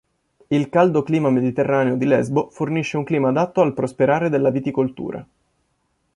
[0.47, 5.27] Il caldo clima mediterraneo di Lesbo fornisce un clima adatto al prosperare della viticoltura.